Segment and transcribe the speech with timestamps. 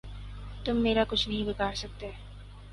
[0.65, 2.11] تم میرا کچھ نہیں بگاڑ سکتے۔